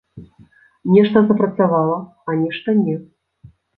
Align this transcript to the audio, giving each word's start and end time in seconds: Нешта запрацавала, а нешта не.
Нешта 0.95 1.21
запрацавала, 1.31 1.99
а 2.29 2.39
нешта 2.41 2.75
не. 2.83 2.95